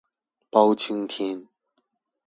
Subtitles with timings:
[0.49, 1.47] 包青天